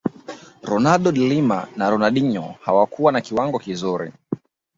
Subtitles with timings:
[0.69, 4.11] ronaldo de Lima na Ronaldinho hawakuwa na kiwango kizuri